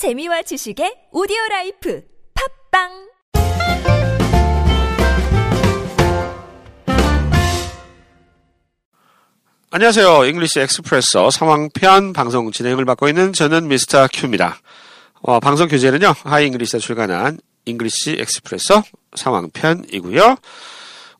[0.00, 2.02] 재미와 지식의 오디오 라이프
[2.72, 2.88] 팟빵
[9.70, 10.24] 안녕하세요.
[10.24, 14.08] English Expresso 상황편 방송 진행을 맡고 있는 저는 Mr.
[14.10, 14.58] Q입니다.
[15.20, 16.14] 어, 방송 교재는요.
[16.24, 18.82] Hi English에 출간한 English Expresso
[19.16, 20.36] 상황편이고요.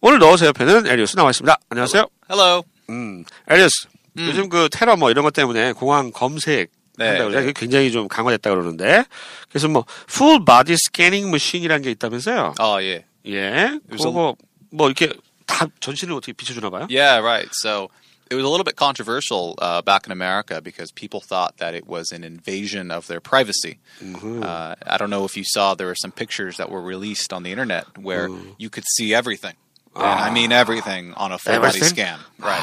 [0.00, 1.54] 오늘 넣어서 옆에는 에리우스 나와 있습니다.
[1.68, 2.06] 안녕하세요.
[2.30, 2.62] Hello.
[2.88, 3.88] 음, 에리우스.
[4.16, 7.46] 요즘 그 테러 뭐 이런 것 때문에 공항 검색 네, 한다고 그러죠.
[7.46, 7.52] 네.
[7.52, 9.04] 굉장히 좀 강화됐다 그러는데
[9.48, 12.54] 그래서 뭐 full body scanning machine이라는 게 있다면서요.
[12.60, 13.04] Oh, yeah.
[13.26, 13.78] 예.
[13.90, 14.36] 그거
[14.70, 15.12] 뭐 이렇게
[15.46, 16.86] 다 전신을 어떻게 비춰 주나 봐요?
[16.88, 17.48] Yeah, right.
[17.52, 17.90] So
[18.30, 21.88] it was a little bit controversial uh, back in America because people thought that it
[21.88, 23.80] was an invasion of their privacy.
[24.00, 27.42] Uh, I don't know if you saw there were some pictures that were released on
[27.42, 29.54] the internet where you could see everything.
[29.96, 31.88] And I mean everything on a full body Everything?
[31.88, 32.18] scan.
[32.38, 32.62] Right.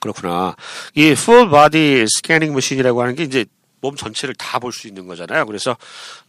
[0.00, 0.54] 그렇구나.
[0.94, 3.44] 이 full body scanning machine이라고 하는 게 이제
[3.80, 5.46] 몸 전체를 다 볼 수 있는 거잖아요.
[5.46, 5.76] 그래서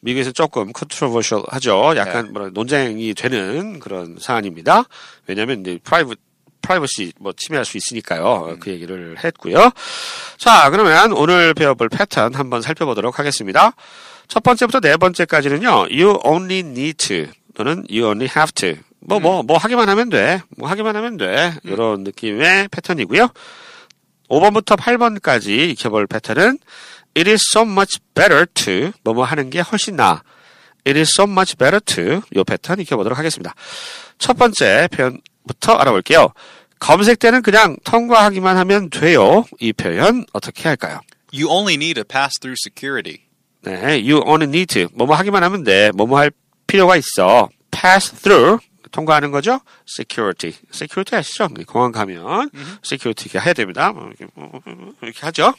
[0.01, 1.93] 미국에서 조금 controversial 하죠.
[1.95, 2.31] 약간 네.
[2.31, 4.83] 뭐라 논쟁이 되는 그런 사안입니다.
[5.27, 6.16] 왜냐하면 이제 프라이브
[6.61, 8.57] 프라이버시 뭐 침해할 수 있으니까요.
[8.59, 9.72] 그 얘기를 했고요.
[10.38, 13.73] 자, 그러면 오늘 배워볼 패턴 한번 살펴보도록 하겠습니다.
[14.27, 15.88] 첫 번째부터 네 번째까지는요.
[15.89, 18.75] You only need to 또는 you only have to
[19.09, 20.41] 뭐 뭐 뭐 하기만 하면 돼.
[20.57, 21.53] 뭐 하기만 하면 돼.
[21.63, 23.29] 이런 느낌의 패턴이고요.
[24.29, 26.59] 5번부터 8번까지 익혀볼 패턴은
[27.17, 30.21] It is so much better to 뭐뭐 하는 게 훨씬 나아.
[30.85, 33.53] It is so much better to 요 패턴 익혀보도록 하겠습니다.
[34.17, 36.33] 첫 번째 표현부터 알아볼게요.
[36.79, 39.44] 검색 때는 그냥 통과하기만 하면 돼요.
[39.59, 41.01] 이 표현 어떻게 할까요?
[41.33, 43.23] You only need to pass through security.
[43.63, 45.91] 네, you only need to 뭐뭐 하기만 하면 돼.
[45.95, 46.31] 뭐뭐 할
[46.67, 47.49] 필요가 있어.
[47.71, 48.59] pass through
[48.91, 49.61] 통과하는 거죠.
[49.87, 50.55] security.
[50.73, 51.47] security 아시죠?
[51.67, 52.49] 공항 가면
[52.83, 53.91] security 해야 됩니다.
[53.93, 54.51] 뭐 이렇게, 뭐,
[55.01, 55.53] 이렇게 하죠.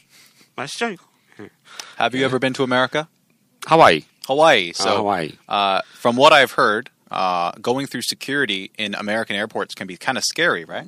[0.56, 0.90] 아시죠?
[0.90, 1.04] 이거?
[1.98, 3.06] Have you ever been to America?
[3.66, 4.04] 하와이.
[4.28, 4.72] Hawaii.
[4.74, 5.32] So, Hawaii.
[5.48, 10.16] Uh, from what I've heard, uh, going through security in American airports can be kind
[10.16, 10.86] of scary, right?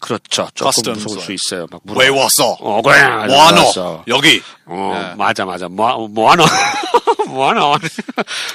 [0.00, 0.48] 그렇죠.
[0.54, 1.32] 조금 Customs 무서울 수.
[1.32, 1.66] 있어요.
[1.70, 2.00] 막 물어.
[2.00, 2.56] 왜 왔어?
[2.60, 3.00] 어, 그래.
[3.26, 3.60] 뭐 하노?
[3.66, 4.04] 왔어.
[4.08, 4.42] 여기.
[4.66, 5.14] 어, 네.
[5.16, 5.68] 맞아, 맞아.
[5.68, 6.44] 뭐, 뭐 하노?
[7.26, 7.76] 뭐하노?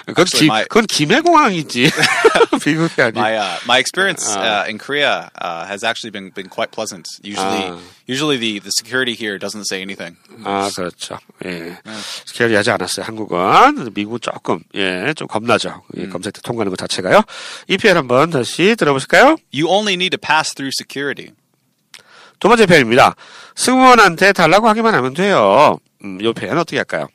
[0.06, 1.92] 그건, Actually, 기, my- 그건 김해공항이지.
[2.66, 3.18] 미국이 아니.
[3.20, 7.08] My uh, my experience uh, in Korea uh, has actually been been quite pleasant.
[7.24, 7.78] Usually, Ah.
[8.08, 10.16] usually the, the security here doesn't say anything.
[10.46, 11.20] 아, 그렇죠.
[11.46, 11.78] 예.
[12.26, 13.06] 스케일이 하지 않았어요.
[13.06, 13.92] 한국은.
[13.94, 15.84] 미국은 조금, 예, 좀 겁나죠.
[15.96, 17.22] 이 검색 때 통과하는 것 자체가요.
[17.68, 19.38] 이 표현 한번 다시 들어보실까요?
[19.54, 21.32] You only need to pass through security.
[22.40, 23.16] 두 번째 표현입니다.
[23.56, 25.78] 승무원한테 달라고 하기만 하면 돼요.
[26.04, 27.08] 음, 이 표현 어떻게 할까요?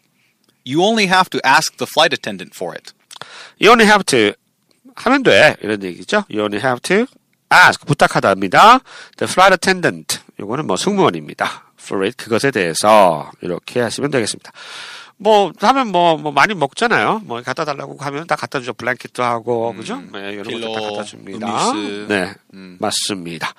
[0.68, 2.92] You only have to ask the flight attendant for it.
[3.60, 4.34] You only have to
[4.96, 5.56] 하면 돼.
[5.62, 6.24] 이런 얘기죠.
[6.30, 7.06] You only have to
[7.52, 7.86] ask.
[7.86, 8.80] 부탁하다입니다.
[9.16, 10.20] The flight attendant.
[10.38, 11.72] 요거는 뭐 승무원입니다.
[11.80, 12.16] For it.
[12.16, 14.52] 그것에 대해서 이렇게 하시면 되겠습니다.
[15.16, 17.22] 뭐 하면 뭐, 뭐 많이 먹잖아요.
[17.24, 18.72] 뭐 갖다 달라고 하면 다 갖다 주죠.
[18.74, 20.00] 블랭킷도 하고 그죠?
[20.12, 21.70] 네, 이런 것도 다 갖다 줍니다.
[21.72, 22.06] 음료수.
[22.08, 22.34] 네,
[22.78, 23.52] 맞습니다.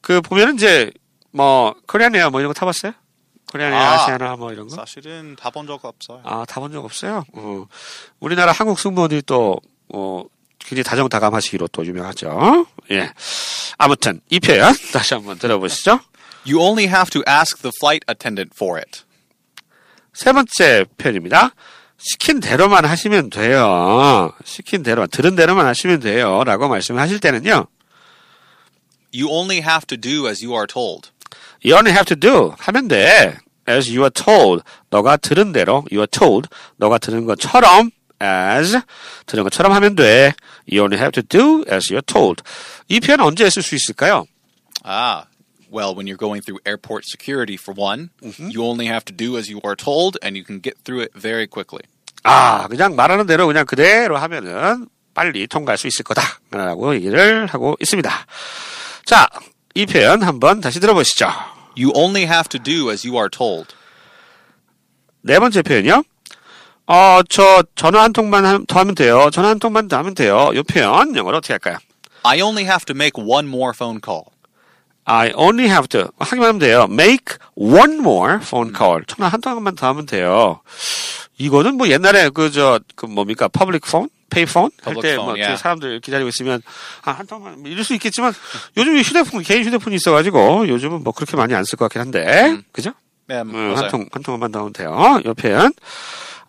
[0.00, 0.92] 그 보면은 이제
[1.32, 2.92] 뭐 Korean Air 뭐 이런 거 타봤어요?
[3.50, 3.94] Korean Air 아.
[3.94, 4.76] 아시아나 뭐 이런 거?
[4.76, 6.20] 사실은 타본 적 없어요.
[6.24, 7.24] 아, 타본 적 없어요?
[7.32, 7.66] 어.
[8.20, 9.58] 우리나라 한국 승무원들이 또,
[9.92, 10.24] 어,
[10.58, 12.66] 굉장히 다정다감하시기로 또 유명하죠.
[12.90, 13.12] 예.
[13.78, 16.00] 아무튼, 이 표현 다시 한번 들어보시죠.
[16.46, 19.02] You only have to ask the flight attendant for it.
[20.12, 21.54] 세 번째 표현입니다.
[21.96, 24.32] 시킨 대로만 하시면 돼요.
[24.44, 26.44] 시킨 대로만, 들은 대로만 하시면 돼요.
[26.44, 27.66] 라고 말씀하실 때는요.
[29.12, 31.10] You only have to do as you are told.
[31.63, 32.53] You only have to do.
[32.57, 33.37] 하면 돼.
[33.67, 34.63] As you are told.
[34.89, 36.49] 너가 들은 대로, you are told.
[36.77, 37.91] 너가 들은 것처럼,
[38.21, 38.79] as.
[39.25, 40.33] 들은 것처럼 하면 돼.
[40.69, 42.43] You only have to do as you are told.
[42.89, 44.25] 이 표현 언제 쓸 수 있을까요?
[44.83, 45.27] Ah,
[45.71, 49.49] well, when you're going through airport security, for one, you only have to do as
[49.49, 51.83] you are told, and you can get through it very quickly.
[52.23, 56.21] 아, 그냥 말하는 대로 그냥 그대로 하면은 빨리 통과할 수 있을 거다.
[56.51, 58.09] 라고 얘기를 하고 있습니다.
[59.05, 59.27] 자,
[59.78, 61.28] 이 표현 한번 다시 들어보시죠.
[61.78, 63.68] You only have to do as you are told.
[65.22, 66.02] 네 번째 표현이요.
[66.88, 69.30] 어, 저 전화 한 통만 하- 더 하면 돼요.
[69.32, 70.50] 전화 한 통만 더 하면 돼요.
[70.52, 71.76] 이 표현 영어로 어떻게 할까요?
[72.24, 74.24] I only have to make one more phone call.
[75.04, 76.88] I only have to 하기만 하면 돼요.
[76.90, 79.02] Make one more phone call.
[79.06, 80.60] 전화 한 통만 더 하면 돼요.
[81.38, 85.56] 이거는 뭐 옛날에 그 저그 뭡니까 pay phone 할 Public 때 phone, 뭐 yeah.
[85.60, 86.60] 사람들 기다리고 있으면
[87.02, 88.32] 아, 한 통만 뭐 이럴 수 있겠지만
[88.76, 92.92] 요즘 휴대폰 개인 휴대폰이 있어가지고 요즘은 뭐 그렇게 많이 안 쓸 것 같긴 한데 그죠?
[93.30, 93.76] 음, 맞아요.
[93.76, 95.20] 한 통, 한 통만 더 하면 돼요.
[95.24, 95.72] 이 표현.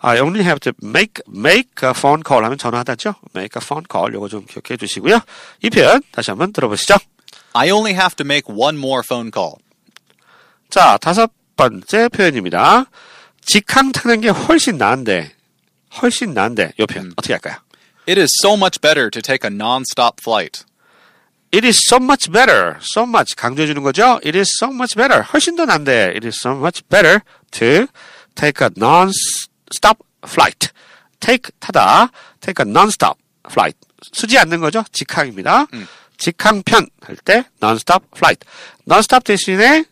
[0.02, 3.16] I only have to make, make a phone call 하면 전화하다죠?
[3.36, 4.14] make a phone call.
[4.14, 5.20] 요거 좀 기억해 두시고요.
[5.62, 6.96] 이 표현 다시 한번 들어보시죠.
[7.54, 9.56] I only have to make one more phone call.
[10.70, 12.86] 자, 다섯 번째 표현입니다.
[13.42, 15.32] 직항 타는 게 훨씬 나은데,
[16.02, 17.58] 훨씬 나은데, 요 표현 어떻게 할까요?
[18.10, 20.66] It is so much better to take a non-stop flight.
[21.52, 22.78] It is so much better.
[22.82, 24.20] So much 강조해 주는 거죠.
[24.26, 25.22] It is so much better.
[25.32, 26.16] 훨씬 더 난데.
[26.16, 27.22] It is so much better
[27.52, 27.86] to
[28.34, 30.72] take a non-stop flight.
[31.20, 32.10] take 타다.
[32.42, 33.78] take a non-stop flight.
[34.12, 34.84] 쓰지 않는 거죠.
[34.92, 35.68] 직항입니다.
[36.18, 38.44] 직항편 할 때 non-stop flight.
[38.88, 39.86] non-stop 대신에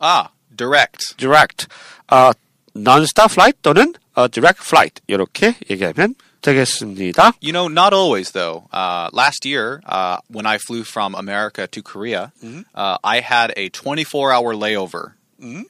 [0.00, 1.14] Ah, direct.
[1.16, 1.68] direct.
[2.10, 2.32] 어,
[2.74, 5.00] non-stop flight 또는 어, direct flight.
[5.06, 7.33] 이렇게 얘기하면 되겠습니다.
[7.41, 8.67] You know, not always though.
[8.71, 12.31] Uh, last year, uh, when I flew from America to Korea,
[12.75, 15.13] uh, I had a 24-hour layover.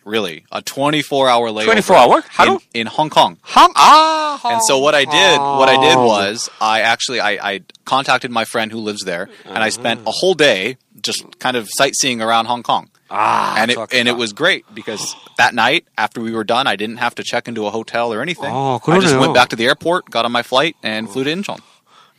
[0.05, 1.65] Really, a 24-hour layover.
[1.65, 2.17] 24 hour?
[2.17, 2.61] in, 하루?
[2.73, 3.37] in Hong Kong.
[3.43, 6.07] 항, 아, And so what I did, what I did 항.
[6.07, 10.11] was, I actually I, I contacted my friend who lives there, and I spent a
[10.11, 12.89] whole day just kind of sightseeing around Hong Kong.
[13.10, 16.76] 아, and it and it was great because that night after we were done, I
[16.76, 18.50] didn't have to check into a hotel or anything.
[18.54, 21.30] 어, I just went back to the airport, got on my flight, and flew to
[21.30, 21.58] Incheon.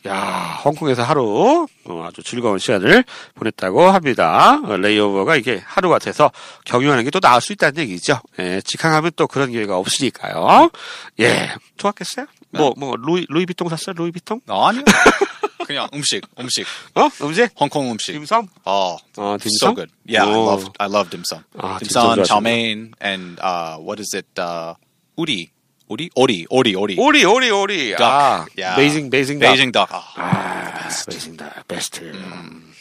[0.07, 3.03] 야, 홍콩에서 하루 어, 아주 즐거운 시간을
[3.35, 4.59] 보냈다고 합니다.
[4.65, 6.31] 어, 레이오버가 이게 하루 같아서
[6.65, 8.19] 경유하는 게 또 나을 수 있다는 얘기죠.
[8.39, 10.71] 예, 직항하면 또 그런 기회가 없으니까요.
[11.19, 12.25] 예, 좋았겠어요?
[12.51, 13.93] 뭐, 뭐, 루이, 루이비통 샀어요?
[13.97, 14.41] 루이비통?
[14.47, 14.83] 아니요.
[15.65, 16.65] 그냥 음식, 음식.
[16.95, 17.07] 어?
[17.21, 17.49] 음식?
[17.59, 18.13] 홍콩 음식.
[18.13, 18.47] 딤섬?
[18.65, 19.75] Oh, 어, so 딤섬?
[19.75, 19.91] good.
[20.05, 20.45] Yeah, I 오.
[20.45, 21.43] loved I loved dim sum.
[21.57, 24.27] 아, 딤섬 mein, and uh, what is it?
[24.37, 24.73] Uh,
[25.17, 25.51] uri,
[25.87, 26.09] ori,
[26.49, 26.95] ori, ori.
[26.97, 27.95] 오리, 오리, 오리.
[27.95, 28.03] Duck.
[28.03, 28.75] 아, yeah.
[28.75, 29.39] 베이징, 베이징,
[29.71, 29.87] 닭.
[29.93, 30.03] Oh.
[30.17, 32.01] 아, 베이징 닭, 베스트.
[32.01, 32.73] 음.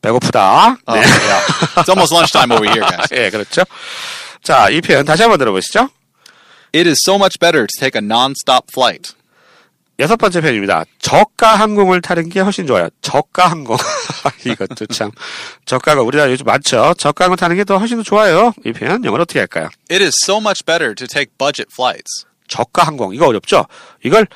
[0.00, 0.78] 배고프다.
[0.86, 1.00] Oh, 네.
[1.02, 1.82] yeah.
[1.82, 3.12] It's almost lunchtime over here, guys.
[3.12, 3.64] 예, 그렇죠.
[4.42, 5.90] 자, 이 표현 다시 한번 들어보시죠.
[6.74, 9.14] It is so much better to take a non-stop flight.
[10.00, 10.84] 여섯 번째 표현입니다.
[11.00, 12.88] 저가 항공을 타는 게 훨씬 좋아요.
[13.02, 13.76] 저가 항공.
[14.46, 15.10] 이것도 참.
[15.64, 16.94] 저가가 우리나라 요즘 많죠.
[16.96, 18.52] 저가 항공 타는 게 더 훨씬 더 좋아요.
[18.64, 19.68] 이 표현 영어로 어떻게 할까요?
[19.90, 22.26] It is so much better to take budget flights.
[22.46, 23.12] 저가 항공.
[23.12, 23.66] 이거 어렵죠?
[24.04, 24.26] 이걸,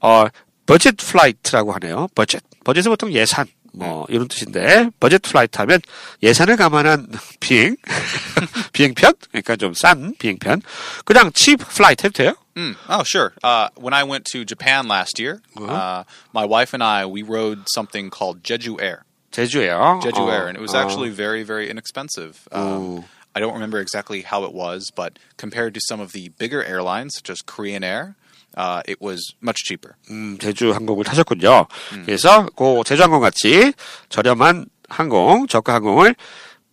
[0.00, 0.26] 어,
[0.66, 2.08] budget flight라고 하네요.
[2.16, 2.42] 버젯.
[2.64, 3.46] 버젯은 보통 예산.
[3.73, 5.79] 뭐, 이런 뜻인데, 버젯 플라이트 하면
[6.23, 7.75] 예산을 감안한 비행,
[8.73, 9.13] 비행편?
[9.31, 10.61] 그러니까 좀 싼 비행편.
[11.05, 12.33] 그냥 칩 플라이트 해도 돼요?
[12.55, 12.75] Mm.
[12.89, 13.33] Oh, sure.
[13.43, 17.69] Uh, when I went to Japan last year, uh, my wife and I we rode
[17.69, 19.03] something called Jeju Air.
[19.31, 20.01] 제주예요.
[20.01, 20.81] Jeju 어, Air, and it was 어.
[20.81, 22.47] actually very, very inexpensive.
[22.51, 23.05] Um,
[23.35, 27.13] I don't remember exactly how it was, but compared to some of the bigger airlines,
[27.15, 28.15] such as Korean Air,
[28.56, 29.94] uh, it was much cheaper.
[30.10, 31.66] 음, 제주 항공을 타셨군요.
[32.04, 33.72] 그래서 그 제주 항공 같이
[34.08, 36.14] 저렴한 항공, 저가 항공을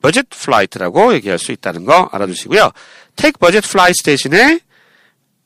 [0.02, 2.72] 버젯 플라이트라고 얘기할 수 있다는 거 알아두시고요.
[3.16, 4.60] take budget flights 대신에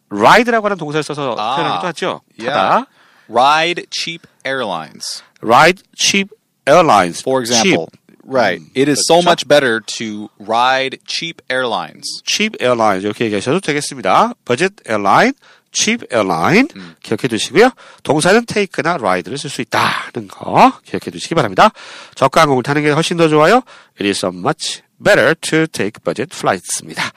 [0.10, 2.22] ride라고 하는 동사를 써서 아, 표현하기도 하죠.
[2.38, 2.54] Yeah.
[2.54, 2.88] 타다.
[3.30, 5.24] Ride cheap airlines.
[5.42, 6.30] ride cheap
[6.68, 7.22] airlines.
[7.22, 7.90] For example,
[8.24, 8.62] right.
[8.76, 12.06] It is so much better to ride cheap airlines.
[12.26, 14.34] cheap, cheap airlines 이렇게 얘기하셔도 되겠습니다.
[14.46, 15.34] budget airline,
[15.74, 16.68] cheap airline
[17.02, 17.72] 기억해 두시고요.
[18.04, 21.72] 동사는 take나 ride를 쓸 수 있다는 거 기억해 두시기 바랍니다.
[22.16, 23.64] 저가 항공을 타는 게 훨씬 더 좋아요.
[24.00, 27.12] It is so much better to take budget flights입니다.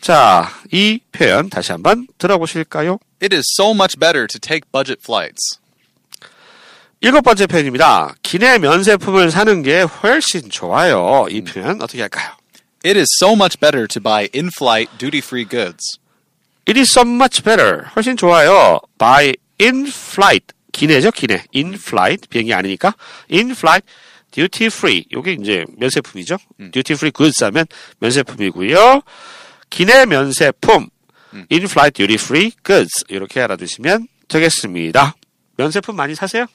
[0.00, 2.98] 자, 이 표현 다시 한번 들어보실까요?
[3.22, 5.58] It is so much better to take budget flights.
[7.00, 8.14] 일곱 번째 표현입니다.
[8.22, 11.26] 기내 면세품을 사는 게 훨씬 좋아요.
[11.30, 12.30] 이 표현 어떻게 할까요?
[12.84, 15.98] It is so much better to buy in-flight duty-free goods.
[16.66, 17.84] It is so much better.
[17.94, 18.80] 훨씬 좋아요.
[18.98, 20.46] By in flight.
[20.72, 21.44] 기내죠, 기내.
[21.54, 22.28] In flight.
[22.28, 22.94] 비행기 아니니까.
[23.30, 23.86] In flight.
[24.32, 25.04] duty free.
[25.12, 26.38] 요게 이제 면세품이죠.
[26.72, 27.66] duty free goods 하면
[28.00, 29.02] 면세품이고요.
[29.70, 30.88] 기내 면세품.
[31.52, 33.04] in flight duty free goods.
[33.08, 35.14] 이렇게 알아두시면 되겠습니다.
[35.56, 36.46] 면세품 많이 사세요?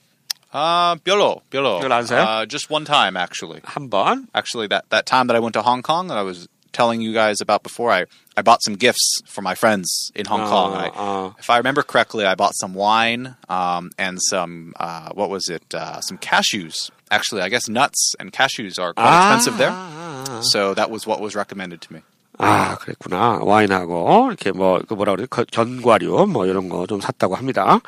[0.51, 1.79] Uh, 별로, 별로.
[1.79, 2.23] 별로 안 사요?
[2.23, 3.61] Uh, just one time, actually.
[3.63, 4.27] 한 번.
[4.35, 7.12] Actually, that, that time that I went to Hong Kong that I was telling you
[7.12, 8.06] guys about before, I,
[8.36, 10.74] I bought some gifts for my friends in Hong Kong.
[10.74, 11.30] I, uh.
[11.38, 15.62] if I remember correctly, I bought some wine um, and some, uh, what was it,
[15.72, 16.90] uh, some cashews.
[17.12, 19.06] Actually, I guess nuts and cashews are quite
[19.36, 19.70] expensive there.
[20.42, 22.00] So that was what was recommended to me.
[22.40, 23.38] 아, 그랬구나.
[23.44, 27.78] 와인하고, 이렇게 뭐, 그 뭐라 그래, 거- 견과류, 뭐, 이런 거 좀 샀다고 합니다.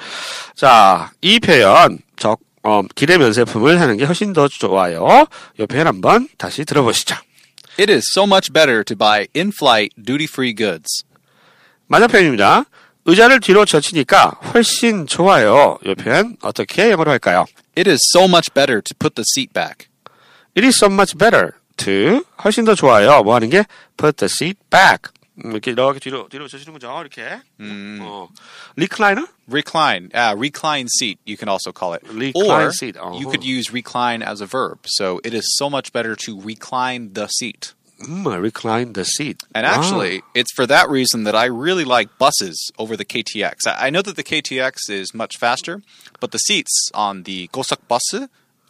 [0.54, 5.26] 자, 이 표현, 적, 어, 기대 면세품을 사는 게 훨씬 더 좋아요.
[5.59, 7.16] 이 표현 한번 다시 들어보시죠.
[7.78, 11.04] It is so much better to buy in-flight duty-free goods.
[11.88, 12.64] 맞은 표현입니다.
[13.04, 15.78] 의자를 뒤로 젖히니까 훨씬 좋아요.
[15.85, 17.45] 이 표현 어떻게 영어로 할까요?
[17.76, 19.88] It is so much better to put the seat back.
[20.56, 23.23] It is so much better to, 훨씬 더 좋아요.
[23.23, 23.64] 뭐 하는 게,
[23.97, 25.12] put the seat back.
[25.45, 26.88] 음, 이렇게 이렇게 뒤로, 뒤로 젖히는 거죠.
[27.00, 27.40] 이렇게.
[28.02, 28.28] 어.
[28.76, 29.26] recliner?
[29.49, 32.02] Recline, uh, recline seat, you can also call it.
[32.09, 33.18] Recline or seat, uh-huh.
[33.18, 34.80] you could use recline as a verb.
[34.87, 37.75] So it is so much better to recline the seat.
[38.02, 39.42] 음, recline the seat.
[39.54, 39.71] And 아.
[39.71, 43.66] actually, it's for that reason that I really like buses over the KTX.
[43.66, 45.83] I, I know that the KTX is much faster,
[46.21, 48.02] but the seats on the Gosak bus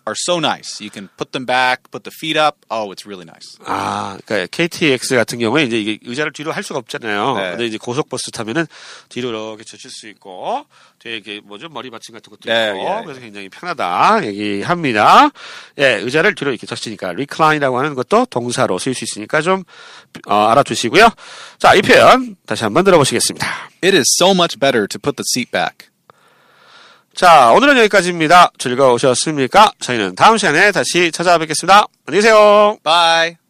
[0.08, 0.82] are so nice.
[0.82, 2.58] You can put them back, put the feet up.
[2.70, 3.58] Oh, it's really nice.
[3.66, 7.36] 아, 그러니까 KTX 같은 경우에 이제 이게 의자를 뒤로 할 수가 없잖아요.
[7.36, 7.50] 네.
[7.52, 8.66] 근데 이제 고속버스 타면은
[9.10, 10.66] 뒤로 이렇게 젖힐 수 있고,
[11.00, 15.30] 뒤에 이게 뭐죠 머리 받침 같은 것도 네, 있고, 예, 그래서 굉장히 편하다 얘기합니다.
[15.78, 19.64] 예, 의자를 뒤로 이렇게 젖히니까 recline이라고 하는 것도 동사로 쓰일 수 있으니까 좀
[20.28, 21.10] 어, 알아두시고요.
[21.60, 23.48] 자, 이 표현 다시 한번 들어보시겠습니다.
[23.84, 25.91] It is so much better to put the seat back.
[27.22, 28.50] 자, 오늘은 여기까지입니다.
[28.58, 29.74] 즐거우셨습니까?
[29.80, 31.86] 저희는 다음 시간에 다시 찾아뵙겠습니다.
[32.08, 32.78] 안녕히 계세요.
[32.84, 33.41] Bye.